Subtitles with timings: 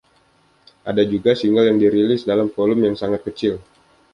[0.89, 3.55] Ada juga single yang dirilis dalam volume yang sangat kecil.